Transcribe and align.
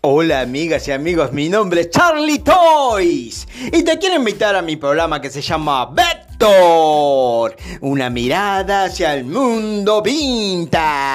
Hola 0.00 0.42
amigas 0.42 0.86
y 0.86 0.92
amigos, 0.92 1.32
mi 1.32 1.48
nombre 1.48 1.80
es 1.80 1.90
Charlie 1.90 2.38
Toys 2.38 3.48
y 3.72 3.82
te 3.82 3.98
quiero 3.98 4.14
invitar 4.14 4.54
a 4.54 4.62
mi 4.62 4.76
programa 4.76 5.20
que 5.20 5.28
se 5.28 5.42
llama 5.42 5.86
Vector, 5.86 7.56
una 7.80 8.08
mirada 8.08 8.84
hacia 8.84 9.12
el 9.14 9.24
mundo 9.24 10.00
vintage. 10.00 11.07